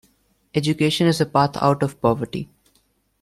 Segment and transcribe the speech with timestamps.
[0.55, 2.49] Education is a path out of poverty.